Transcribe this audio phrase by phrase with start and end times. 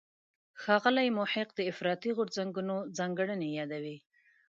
[0.61, 3.97] ښاغلی محق د افراطي غورځنګونو ځانګړنې یادوي.